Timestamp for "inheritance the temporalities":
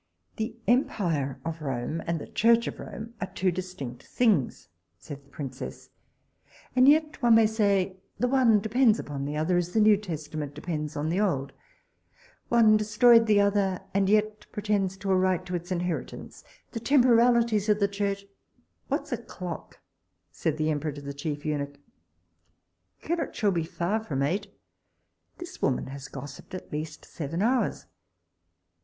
15.71-17.69